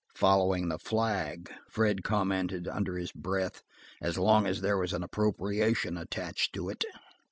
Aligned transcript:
"Following 0.15 0.67
the 0.69 0.79
flag," 0.79 1.51
Fred 1.69 2.03
commented 2.03 2.67
under 2.67 2.97
his 2.97 3.11
breath, 3.11 3.61
"as 4.01 4.17
long 4.17 4.47
as 4.47 4.61
there 4.61 4.79
was 4.79 4.93
an 4.93 5.03
appropriation 5.03 5.95
attached 5.95 6.53
to 6.53 6.69
it." 6.69 6.83